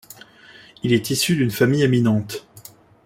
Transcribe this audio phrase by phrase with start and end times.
[0.81, 2.47] Il est issu d'une famille éminente.